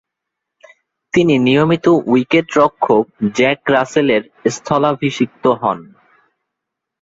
তিনি 1.13 1.35
নিয়মিত 1.39 1.85
উইকেট-রক্ষক 2.05 3.05
জ্যাক 3.35 3.59
রাসেলের 3.73 4.23
স্থলাভিষিক্ত 4.55 5.43
হন। 5.61 5.79